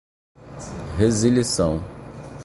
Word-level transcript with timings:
resilição 0.97 1.79